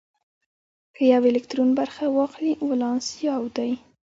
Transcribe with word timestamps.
که 0.95 1.01
یو 1.13 1.23
الکترون 1.29 1.69
برخه 1.79 2.03
واخلي 2.17 2.53
ولانس 2.69 3.05
یو 3.29 3.43
دی. 3.57 3.71